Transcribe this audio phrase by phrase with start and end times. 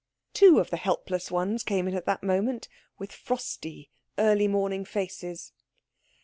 [0.33, 2.67] Two of the helpless ones came in at that moment,
[2.97, 5.51] with frosty, early morning faces.